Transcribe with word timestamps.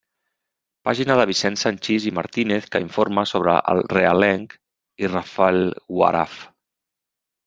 Pàgina 0.87 1.15
de 1.17 1.25
Vicent 1.31 1.57
Sanchis 1.63 2.07
i 2.11 2.13
Martínez 2.19 2.65
que 2.75 2.81
informa 2.85 3.25
sobre 3.31 3.57
El 3.73 3.81
Realenc 3.95 4.55
i 5.05 5.11
Rafelguaraf. 5.13 6.35